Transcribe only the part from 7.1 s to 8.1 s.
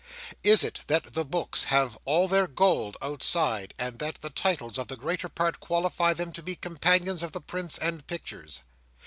of the prints and